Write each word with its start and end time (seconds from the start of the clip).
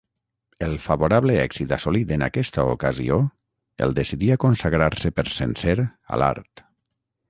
El 0.67 0.71
favorable 0.85 1.35
èxit 1.41 1.75
assolit 1.77 2.15
en 2.17 2.25
aquesta 2.29 2.67
ocasió 2.73 3.21
el 3.89 3.97
decidí 4.03 4.35
a 4.35 4.41
consagrar-se 4.49 5.17
per 5.21 5.31
sencer 5.39 5.81
a 5.89 6.25
l'art. 6.25 6.71